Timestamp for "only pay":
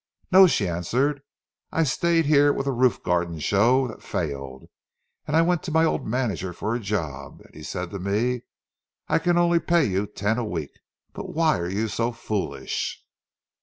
9.37-9.85